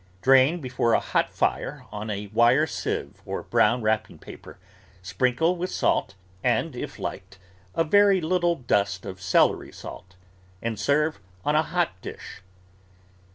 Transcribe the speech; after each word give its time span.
Drain 0.23 0.61
before 0.61 0.93
a 0.93 0.99
hot 0.99 1.29
fire 1.31 1.85
on 1.91 2.09
a 2.09 2.25
wire 2.33 2.65
sieve 2.65 3.21
or 3.23 3.43
brown 3.43 3.83
wrapping 3.83 4.17
paper, 4.17 4.57
sprinkle 5.03 5.55
with 5.55 5.69
salt, 5.69 6.15
and, 6.43 6.75
if 6.75 6.97
liked, 6.97 7.37
a 7.75 7.83
very 7.83 8.19
little 8.19 8.55
dust 8.55 9.05
of 9.05 9.21
celery 9.21 9.71
salt, 9.71 10.15
and 10.59 10.79
serve 10.79 11.19
on 11.45 11.55
a 11.55 11.61
hot 11.61 12.01
dish. 12.01 12.41